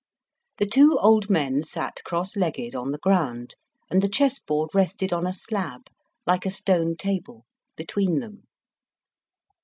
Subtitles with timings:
[0.57, 3.53] The two old men sat cross legged on the ground,
[3.91, 5.83] and the chessboard rested on a slab,
[6.25, 8.47] like a stone table, between them.